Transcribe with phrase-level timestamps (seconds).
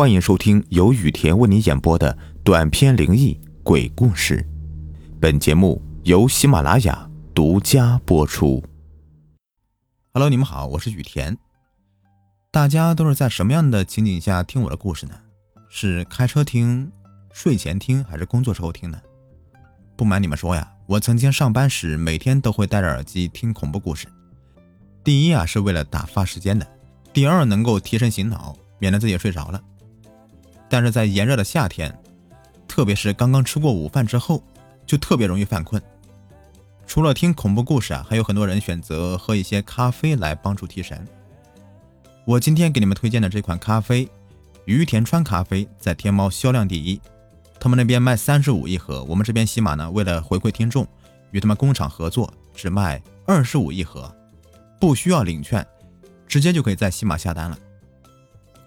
[0.00, 4.42] 欢迎收听由雨田为你演播的短篇灵异鬼故事。
[5.20, 8.64] 本节目由喜马拉雅独家播出。
[10.14, 11.36] Hello，你们好，我是雨田。
[12.50, 15.12] 大家都是在什么样的情景下听我的故事呢？
[15.68, 16.90] 是开车听、
[17.30, 18.98] 睡前听，还是工作时候听呢？
[19.96, 24.06] 不瞒你们说呀，我曾经上班时每天都会戴着耳机听恐怖故事。
[25.04, 26.64] 第一啊，是为了打发时间的；
[27.12, 29.62] 第二，能够提神醒脑，免得自己睡着了。
[30.70, 31.92] 但是在炎热的夏天，
[32.68, 34.40] 特别是刚刚吃过午饭之后，
[34.86, 35.82] 就特别容易犯困。
[36.86, 41.06] 除了听恐怖故事啊，还有很多人选择喝一些咖啡来帮助提神。
[42.24, 44.08] 我今天给你们推荐的这款咖啡，
[44.64, 47.00] 于田川咖啡，在天猫销量第一，
[47.58, 50.86] 他们那边卖三十五一盒，我们这边喜马呢，为了回馈听众，
[51.32, 54.14] 与他们工厂合作，只卖二十五一盒，
[54.80, 55.66] 不需要领券，
[56.28, 57.58] 直接就可以在喜马下单了。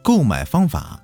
[0.01, 1.02] 购买方法。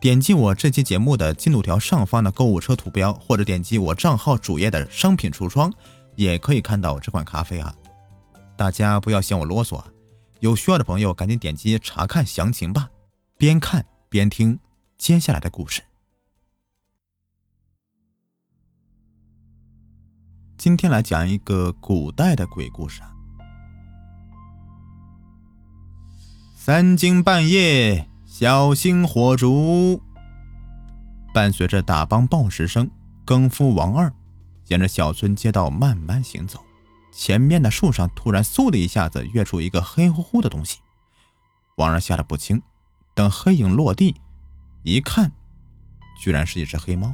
[0.00, 5.70] 点击我这期节目的进度条上方的购物车图标，或者点击我账号主页的商品橱窗，
[6.16, 7.74] 也可以看到这款咖啡啊。
[8.56, 9.84] 大家不要嫌我啰嗦，
[10.40, 12.88] 有需要的朋友赶紧点击查看详情吧。
[13.36, 14.58] 边看边听
[14.96, 15.82] 接下来的故事。
[20.56, 23.12] 今天来讲一个古代的鬼故事啊。
[26.56, 28.09] 三更半夜。
[28.32, 30.00] 小心火烛！
[31.34, 32.88] 伴随着打帮报时声，
[33.24, 34.10] 更夫王二
[34.68, 36.64] 沿着小村街道慢慢行走。
[37.10, 40.78] 前面的树上突然嗖的一下子跃出一个黑乎乎的东西，
[41.76, 42.62] 王二吓得不轻。
[43.14, 44.14] 等黑影落地，
[44.84, 45.32] 一看，
[46.22, 47.12] 居然是一只黑猫。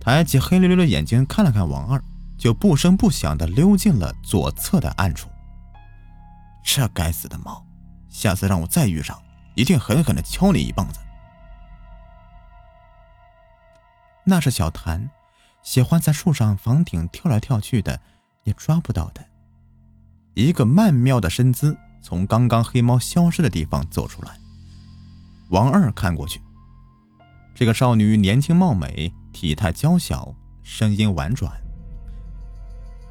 [0.00, 2.02] 抬起黑溜溜的眼睛看了看王二，
[2.38, 5.28] 就不声不响的溜进了左侧的暗处。
[6.64, 7.62] 这该死的猫，
[8.08, 9.16] 下次让我再遇上！
[9.58, 11.00] 一定狠狠的敲你一棒子。
[14.22, 15.10] 那是小谭，
[15.64, 18.00] 喜欢在树上房顶跳来跳去的，
[18.44, 19.24] 也抓不到的。
[20.34, 24.38] 一个曼妙的身姿从刚刚黑猫消失的地方走出来。
[25.48, 26.40] 王二看过去，
[27.52, 31.52] 这个少女年轻貌美，体态娇小，声音婉转。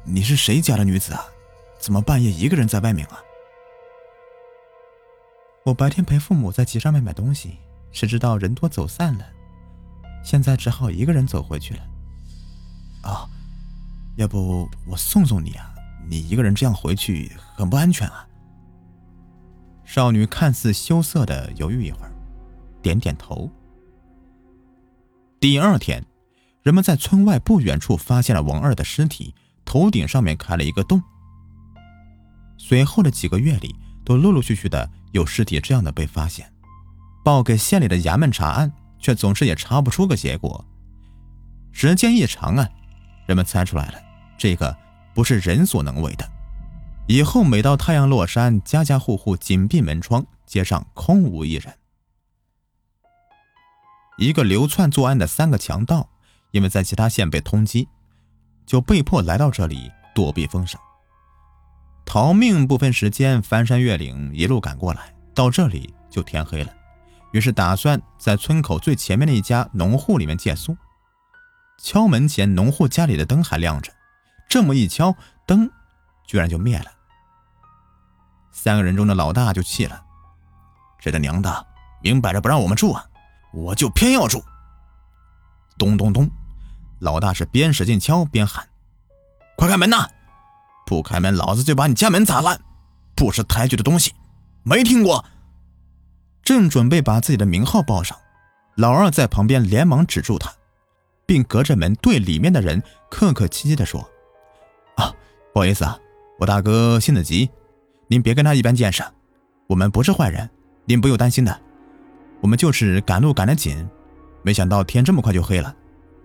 [0.02, 1.22] 你是谁家的女子啊？
[1.78, 3.18] 怎么半夜一个人在外面啊？
[5.64, 7.58] 我白天陪父母在集上面买东西，
[7.92, 9.26] 谁知道人多走散了，
[10.24, 11.80] 现在只好一个人走回去了。
[13.02, 13.28] 啊，
[14.16, 15.74] 要不我送送你啊？
[16.08, 18.26] 你一个人这样回去很不安全啊。
[19.84, 22.12] 少女看似羞涩的犹豫一会儿，
[22.80, 23.50] 点点头。
[25.40, 26.04] 第二天，
[26.62, 31.02] 人们在村外不远处发现了王二的尸体，头顶上面开了一个洞。
[32.56, 33.74] 随后的几个月里，
[34.08, 34.90] 都陆陆续续的。
[35.12, 36.50] 有尸体这样的被发现，
[37.24, 40.62] 报给县里的衙门查案，却总是也查不出个结果。
[41.72, 42.68] 时间一长啊，
[43.26, 43.98] 人们猜出来了，
[44.36, 44.76] 这个
[45.14, 46.30] 不是人所能为的。
[47.06, 51.74] 以后每到太阳落山，家家户户紧闭门窗，街上空无一人。
[54.18, 56.10] 一个流窜作案的三个强盗，
[56.50, 57.88] 因为在其他县被通缉，
[58.66, 60.78] 就被迫来到这里躲避风声。
[62.08, 66.72] 逃命不分时间，翻山越岭，一路赶过来，到这里就天黑了。
[67.32, 70.74] 于是打算在村口最前面的一家农户里面借宿。
[71.76, 73.92] 敲门前，农户家里的灯还亮着，
[74.48, 75.14] 这么一敲，
[75.46, 75.70] 灯
[76.26, 76.86] 居然就灭了。
[78.52, 80.02] 三个人中的老大就气了
[80.98, 81.66] ：“这他娘的，
[82.02, 83.04] 明摆着不让我们住啊！
[83.52, 84.42] 我就偏要住！”
[85.76, 86.30] 咚咚咚，
[87.00, 88.66] 老大是边使劲敲边喊
[89.58, 90.08] ：“快开门呐！”
[90.88, 92.58] 不开门，老子就把你家门砸烂！
[93.14, 94.14] 不识抬举的东西，
[94.62, 95.22] 没听过。
[96.42, 98.16] 正准备把自己的名号报上，
[98.76, 100.50] 老二在旁边连忙止住他，
[101.26, 104.00] 并隔着门对里面的人客客气气地说
[104.96, 105.12] ：“啊，
[105.52, 105.98] 不好意思啊，
[106.38, 107.50] 我大哥性子急，
[108.06, 109.04] 您别跟他一般见识。
[109.66, 110.48] 我们不是坏人，
[110.86, 111.60] 您不用担心的。
[112.40, 113.86] 我们就是赶路赶得紧，
[114.42, 115.76] 没想到天这么快就黑了，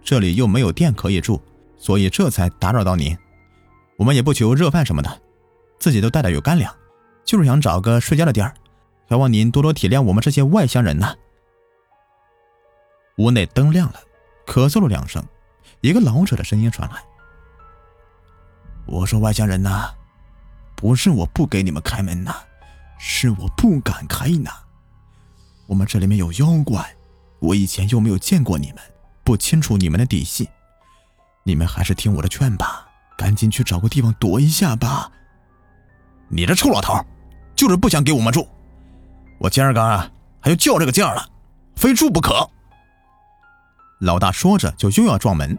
[0.01, 1.42] 这里又没有店可以住，
[1.75, 3.13] 所以这才打扰到您。”
[3.98, 5.22] 我们也不求热饭什么的，
[5.80, 6.74] 自己都带的有干粮，
[7.24, 8.54] 就是想找个睡觉的地儿，
[9.07, 11.16] 还望您多多体谅我们这些外乡人呐。
[13.18, 14.00] 屋内灯亮了，
[14.48, 15.24] 咳嗽了两声，
[15.81, 16.95] 一个老者的声音传来
[18.88, 19.94] ：“我说外乡人呐，
[20.75, 22.34] 不是我不给你们开门呐，
[22.98, 24.51] 是我不敢开呐。
[25.68, 26.96] 我们这里面有妖怪，
[27.39, 28.80] 我以前又没有见过你们，
[29.24, 30.50] 不清楚你们的底细，
[31.44, 32.89] 你们还是听我的劝吧。”
[33.24, 35.10] 赶紧去找个地方躲一下吧！
[36.28, 36.94] 你这臭老头，
[37.56, 38.46] 就是不想给我们住。
[39.40, 40.12] 我今儿个
[40.42, 41.25] 还要叫这个劲儿了，
[41.78, 42.50] 非住不可。
[44.00, 45.58] 老大说着就又要撞门，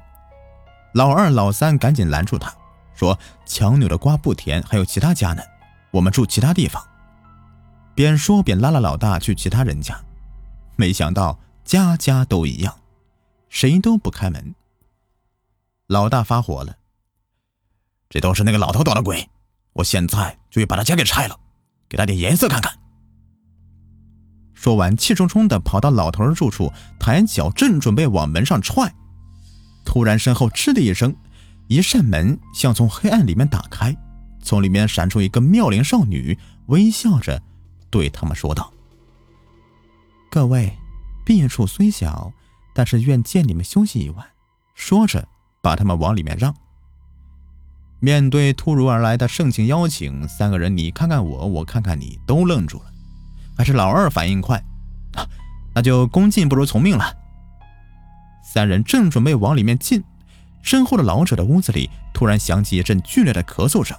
[0.93, 2.55] 老二、老三赶紧拦住他，
[2.95, 5.43] 说：“强扭的瓜不甜，还有其他家呢，
[5.91, 6.87] 我们住其他地方。”
[7.97, 9.99] 边说边拉了老大去其他人家，
[10.77, 12.77] 没想到家家都一样，
[13.49, 14.55] 谁都不开门。
[15.87, 16.77] 老大发火了
[18.15, 19.29] ：“这都是那个老头捣的鬼，
[19.73, 21.37] 我现在就要把他家给拆了，
[21.89, 22.73] 给他点颜色看看。”
[24.55, 28.95] 说完，气冲冲的跑到老头的住处，抬脚正准备往门上踹，
[29.85, 31.13] 突然身后嗤的一声，
[31.67, 33.93] 一扇门像从黑暗里面打开，
[34.41, 37.43] 从里面闪出一个妙龄少女，微笑着
[37.91, 38.73] 对他们说道
[40.31, 40.73] ：“各位，
[41.25, 42.33] 别处虽小，
[42.73, 44.25] 但是愿见你们休息一晚。”
[44.77, 45.27] 说着，
[45.61, 46.55] 把他们往里面让。
[48.05, 52.85] 面对突如而来的盛情邀请，三个人你看看我，我看看你，都愣住了。
[53.57, 54.63] 还是老二反应快，
[55.15, 55.27] 啊，
[55.75, 57.17] 那就恭敬不如从命了。
[58.45, 60.05] 三人正准备往里面进，
[60.61, 63.97] 身后的老者的屋子里突然响起一阵剧烈的咳嗽声。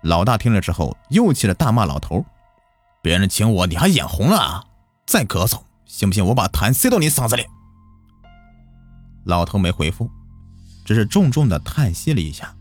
[0.00, 2.26] 老大听了之后，又气得大骂老头
[3.00, 4.64] ：“别人请我，你还眼红了啊？
[5.06, 7.46] 再咳嗽，信不信我把痰塞到你嗓子里？”
[9.22, 10.10] 老头没回复，
[10.84, 12.52] 只是重重的叹息了一下。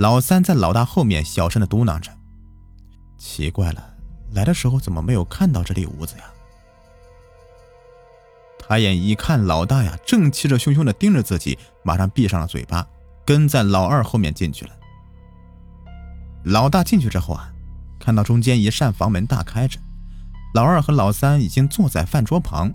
[0.00, 2.10] 老三在老大后面小声的嘟囔着
[3.20, 3.84] ：“奇怪了。”
[4.32, 6.24] 来的时候怎么没有看到这里屋子呀？
[8.58, 12.86] 抬眼一看，老大呀正气势汹汹的盯着自己，马上闭上了嘴巴，
[13.26, 14.70] 跟在老二后面进去了。
[16.44, 17.52] 老大进去之后啊，
[17.98, 19.78] 看到中间一扇房门大开着，
[20.54, 22.72] 老二和老三已经坐在饭桌旁，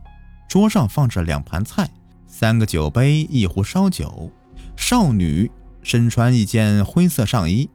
[0.48, 1.90] 桌上放着两盘菜、
[2.28, 4.32] 三个酒杯、一壶烧酒。
[4.78, 5.50] 少女
[5.86, 7.70] 身穿一件灰色上衣，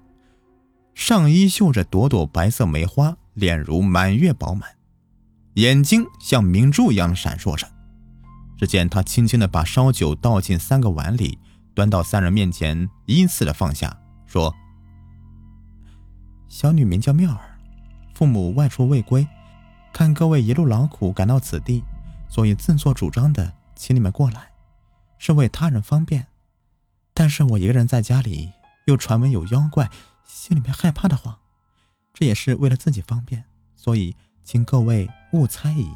[0.94, 3.16] 上衣绣着朵朵白色梅花。
[3.34, 4.68] 脸如满月饱满，
[5.54, 7.66] 眼睛像明珠一样闪烁着。
[8.58, 11.38] 只见他轻轻地把烧酒倒进三个碗里，
[11.72, 13.96] 端到三人面前，依次的放下，
[14.26, 14.52] 说
[16.50, 17.56] ：“小女名叫妙儿，
[18.12, 19.26] 父母外出未归，
[19.92, 21.82] 看各位一路劳苦赶到此地，
[22.28, 24.50] 所以自作主张的请你们过来，
[25.18, 26.26] 是为他人方便。
[27.20, 28.50] 但是我一个人在家里，
[28.86, 29.90] 又传闻有妖怪，
[30.24, 31.36] 心里面害怕的慌。”
[32.14, 33.44] 这也是为了自己方便，
[33.76, 35.86] 所以请各位勿猜疑。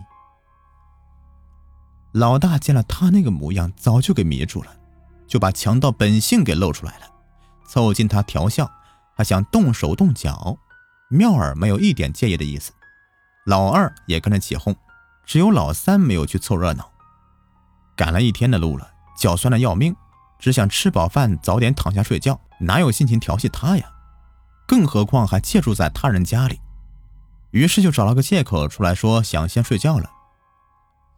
[2.12, 4.76] 老大见了他那个模样，早就给迷住了，
[5.26, 7.06] 就把强盗本性给露出来了，
[7.66, 8.70] 凑近他调笑，
[9.16, 10.58] 还想动手动脚。
[11.08, 12.70] 妙儿没有一点介意的意思，
[13.46, 14.76] 老二也跟着起哄，
[15.24, 16.90] 只有老三没有去凑热闹。
[17.96, 19.96] 赶了一天的路了，脚酸的要命，
[20.44, 23.90] 只想吃饱饭早点躺下睡觉，哪有心情调戏他呀？
[24.66, 26.60] 更何况还借住在他人家里，
[27.52, 30.10] 于是就找了个借口出来说想先睡觉了。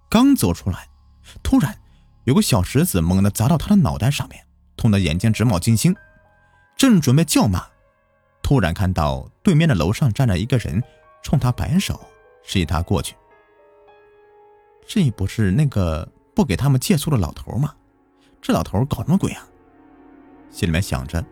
[0.08, 0.86] 刚走出来，
[1.42, 1.76] 突然
[2.22, 4.46] 有个小石子猛地砸到他的脑袋上面，
[4.76, 5.92] 痛得眼睛直冒金星。
[6.76, 7.66] 正准备叫骂，
[8.44, 10.80] 突然看到对面的楼上站着一个人，
[11.24, 12.00] 冲他摆手，
[12.44, 13.16] 示意他过去。
[14.86, 17.74] 这不是那个不给他们借宿的老头吗？
[18.40, 19.46] 这老头搞什么鬼啊？
[20.50, 21.24] 心里面想着。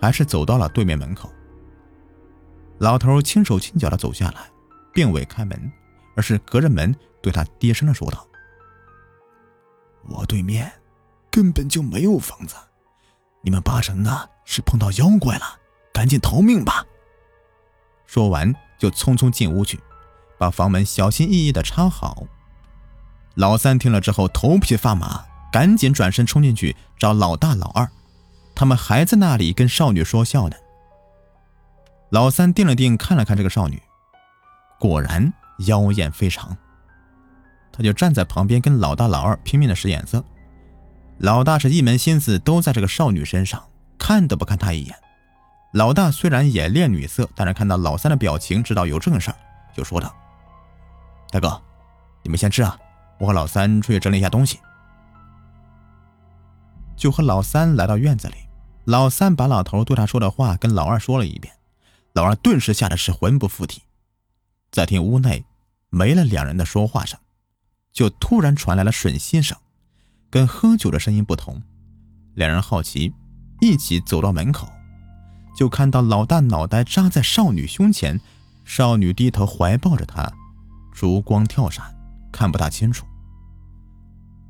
[0.00, 1.32] 还是走到了对面门口。
[2.76, 4.50] 老头轻手轻脚的走下来，
[4.92, 5.72] 并未开门，
[6.14, 8.26] 而是隔着门对他低声的说道
[10.06, 10.70] ：“我对面
[11.30, 12.54] 根本就没有房子，
[13.40, 15.58] 你们八成啊是碰到妖怪了，
[15.90, 16.84] 赶紧逃命吧。”
[18.04, 19.80] 说完就匆匆进屋去，
[20.36, 22.26] 把房门小心翼翼的插好。
[23.36, 27.88] 老三听了之后头皮发麻，赶紧转身冲进去找老大、老二。
[28.56, 30.56] 他们还在那里跟少女说笑呢。
[32.10, 33.80] 老三定了定，看了看这个少女，
[34.80, 35.32] 果然
[35.68, 36.56] 妖艳非常。
[37.70, 40.24] 他就站在旁边跟老大、老二拼命的使眼色。
[41.18, 43.62] 老大是一门心思都在这个少女身上，
[43.96, 44.96] 看都不看她一眼。
[45.72, 49.36] 老大虽然也恋女色，但是看到老三的表情，知道有正事儿，
[49.72, 50.12] 就说道
[51.30, 51.62] ：“大哥，
[52.24, 52.76] 你们先吃啊，
[53.20, 54.58] 我和老三出去整理一下东西。”
[56.96, 58.34] 就和老三来到院子里，
[58.84, 61.54] 老三把老头对他说的话跟老二说了一遍，
[62.12, 63.82] 老二顿时吓得是魂不附体。
[64.70, 65.44] 再听屋内
[65.90, 67.18] 没了两人的说话声，
[67.92, 69.56] 就突然传来了吮吸声，
[70.30, 71.62] 跟喝酒的声音不同。
[72.34, 73.12] 两人好奇，
[73.60, 74.68] 一起走到门口，
[75.56, 78.20] 就看到老大脑袋扎在少女胸前，
[78.64, 80.32] 少女低头怀抱着他，
[80.92, 81.94] 烛光跳闪，
[82.32, 83.04] 看不大清楚。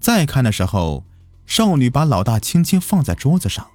[0.01, 1.05] 再看的时候。
[1.47, 3.67] 少女把老大轻轻放在桌子上，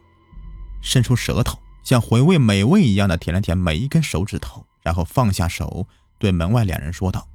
[0.82, 7.28] 伸出舌头，像回味美味一样的舔了舔每一根手指头，然后放下手，对门外两人说道：“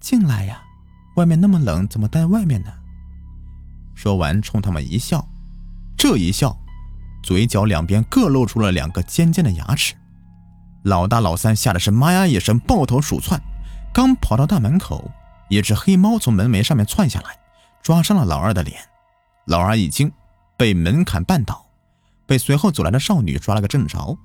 [0.00, 0.62] 进来呀，
[1.16, 2.72] 外面那么冷，怎么待外面呢？
[3.94, 5.26] 说完，冲他们一笑，
[5.96, 6.56] 这一笑，
[7.22, 9.94] 嘴角两边各露出了两个尖尖的牙齿。
[10.84, 13.40] 老大老三吓得是妈呀一声，抱头鼠窜，
[13.94, 15.10] 刚跑到大门口，
[15.48, 17.38] 一只黑猫从门楣上面窜下来，
[17.82, 18.80] 抓伤了老二的脸。
[19.46, 20.10] 老二一惊，
[20.56, 21.66] 被门槛绊倒，
[22.26, 24.16] 被随后走来的少女抓了个正着。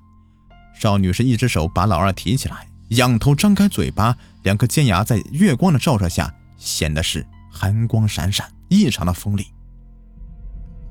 [0.74, 9.46] 少女是一只手把老二提起来，仰头张开嘴巴，两颗尖牙在月光的照射下显得是寒光闪闪，异常的锋利。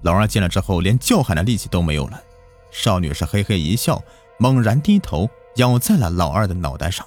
[0.04, 2.20] 老二见了之后，连叫喊的力气都没有了。
[2.70, 4.02] 少女是嘿嘿一笑，
[4.38, 7.06] 猛然低头咬在了老二的脑袋上。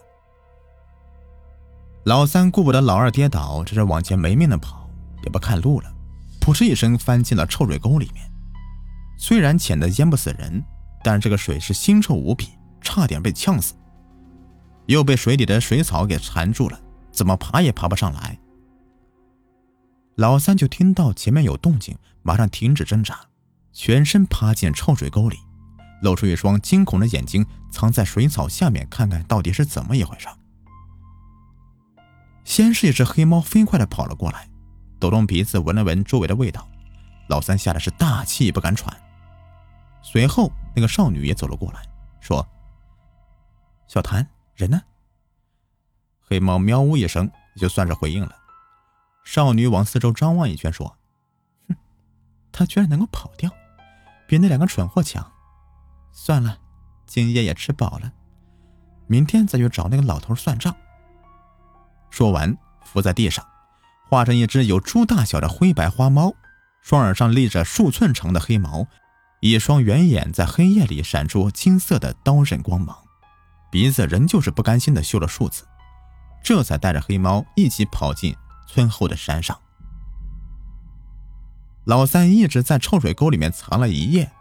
[2.04, 4.88] 老三顾不得老二跌倒，只是往前没命的跑，
[5.22, 5.92] 也不看路了，
[6.40, 8.24] 扑哧一声翻进了臭水沟里面。
[9.18, 10.64] 虽然浅的淹不死人，
[11.04, 12.48] 但这个水是腥臭无比。
[12.82, 13.74] 差点被呛死，
[14.86, 16.80] 又被水里的水草给缠住了，
[17.12, 18.38] 怎么爬也爬不上来。
[20.16, 23.20] 老三就听到前面有动静，马上停止挣扎，
[23.70, 25.36] 全身趴进臭水沟里，
[26.00, 30.26] 露出一双惊恐的眼睛，藏在水草下面，看看到底是怎么一回事。
[32.44, 34.49] 先是一只黑猫飞快地跑了过来，
[35.00, 36.68] 抖动鼻子闻了闻周围的味道，
[37.28, 38.94] 老三吓得是大气不敢喘。
[40.02, 41.82] 随后，那个少女也走了过来，
[42.20, 42.46] 说。
[43.88, 44.80] 小谭，人呢？
[46.20, 48.36] 黑猫喵呜一声，也就算是回应了。
[49.24, 50.96] 少女往四周张望一圈，说
[51.68, 51.74] ：“哼，
[52.52, 53.50] 他居然能够跑掉，
[54.28, 55.28] 比那两个蠢货强。
[56.12, 56.58] 算了，
[57.04, 58.12] 今夜也吃饱了，
[59.08, 60.74] 明天再去找那个老头算账。”
[62.10, 63.44] 说完，伏在地上，
[64.10, 66.34] 化成一只有猪大小的灰白花猫，
[66.82, 68.88] 双耳上立着数寸长的黑毛，
[69.38, 72.98] 一双圆眼在黑夜里闪出金色的刀刃光芒。
[73.70, 75.64] 鼻子仍旧是不甘心的嗅了数次，
[76.42, 78.34] 这才带着黑猫一起跑进
[78.66, 79.56] 村后的山上。
[81.84, 84.32] 老三一直在臭水沟里面藏了一夜，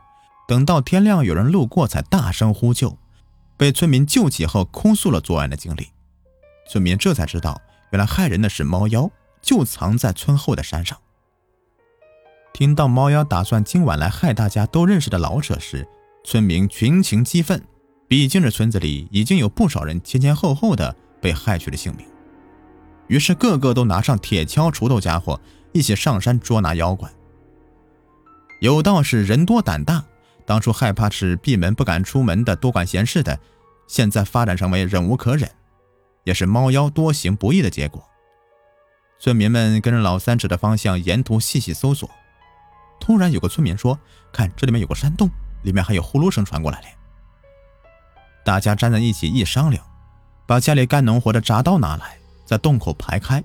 [0.48, 2.98] 等到天亮，有人路过才大声呼救，
[3.56, 5.90] 被村民救起后哭诉了作案的经历。
[6.68, 7.62] 村民这才知道，
[7.92, 9.08] 原来害人的是猫妖，
[9.42, 10.98] 就藏在村后的山上。
[12.54, 15.88] 听到猫妖打算今晚来害大家都认识的老者时，
[16.24, 17.64] 村民群情激愤。
[18.08, 22.06] 毕竟这村子里已经有不少人前前后后的被害去了性命，
[23.08, 25.40] 于是个个都拿上铁锹、锄头家伙，
[25.74, 27.08] 一起上山捉拿妖怪。
[28.62, 30.04] 有道是人多胆大，
[30.44, 33.40] 当初害怕是闭门不敢出门的多管闲事的，
[33.88, 35.48] 现在发展成为忍无可忍，
[36.24, 38.04] 也是猫妖多行不义的结果。
[39.20, 42.10] 村民们跟着老三指的方向沿途细细搜索，
[43.02, 44.00] 突然有个村民说
[44.32, 45.30] ：“看这里面有个山洞，
[45.64, 46.88] 里面还有呼噜声传过来了。”
[48.46, 49.84] 大家站在一起一商量，
[50.48, 53.44] 把家里干农活的铡刀拿来，在洞口排开，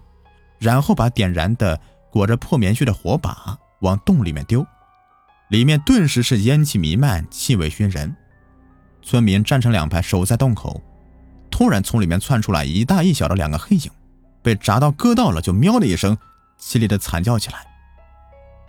[0.60, 1.78] 然后把点燃的
[2.08, 4.64] 裹着破棉絮的火把往洞里面丢，
[5.48, 8.14] 里面顿时是烟气弥漫，气味熏人。
[9.02, 10.80] 村民站成两排守在洞口，
[11.50, 13.90] 突然从里面窜出来一大一小的两个黑影，
[14.44, 16.16] 被铡刀割到了，就喵的一声，
[16.60, 17.66] 凄厉的惨叫起来。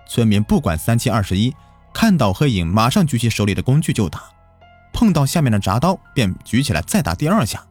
[0.08, 1.54] 村民不管三七二十一，
[1.94, 4.24] 看到黑影马上举起手里的工具就打。
[4.94, 7.68] 碰到下面的铡刀，便举起来再打第二下，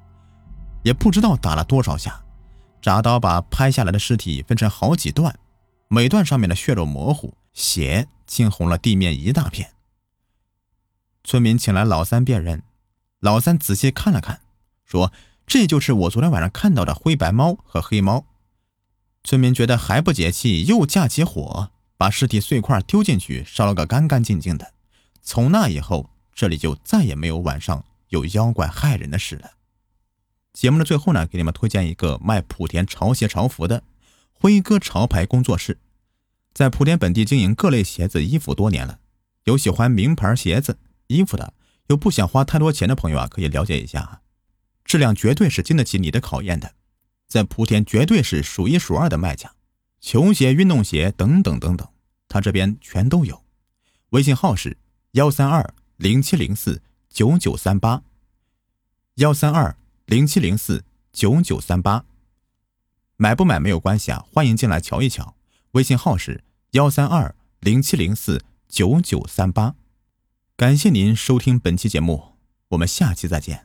[0.83, 2.23] 也不知道打了多少下，
[2.83, 5.35] 铡刀把拍下来的尸体分成好几段，
[5.89, 9.71] 每段上面的血肉模糊，血浸红了地面一大片。
[11.23, 12.63] 村民请来老三辨认，
[13.21, 14.43] 老三仔细看了看，
[14.85, 15.11] 说
[15.47, 18.27] ：“这就是我昨天晚上看到的灰白猫和黑猫。”
[19.25, 24.73] 村民觉得还不解气，又架起火，把尸体碎块丢进去，烧了个干干净净的。
[25.23, 26.11] 从那以后。
[26.37, 29.53] 这里就再也没有晚上有妖怪害人的事了。
[30.53, 33.85] 节目的最后呢，给你们推荐一个卖莆田潮鞋潮服的
[34.33, 35.79] 辉哥潮牌工作室，
[36.53, 38.99] 在莆田本地经营各类鞋子衣服多年了。
[39.45, 41.55] 有喜欢名牌鞋子衣服的，
[41.87, 44.23] 又不想花太多钱的朋友啊，可以了解一下，
[44.95, 46.77] 质量绝对是经得起你的考验的。
[47.27, 49.53] 在莆田绝对是数一数二的卖家，
[50.01, 51.89] 球鞋、运动鞋等等等等，
[52.29, 53.43] 他这边全都有。
[54.11, 54.79] 微信号是
[55.11, 55.75] 幺三二。
[55.97, 58.03] 零七零四九九三八，
[59.15, 62.05] 幺三二零七零四九九三八，
[63.17, 65.37] 买不买没有关系啊，欢迎进来瞧一瞧。
[65.73, 69.77] 微信号是幺三二零七零四九九三八，
[70.57, 72.33] 感谢您收听本期节目，
[72.71, 73.64] 我们下期再见。